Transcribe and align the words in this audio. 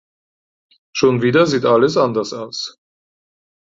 Schon 0.93 1.21
wieder 1.21 1.45
sieht 1.45 1.63
alles 1.65 1.95
anders 1.95 2.33
aus. 2.33 2.79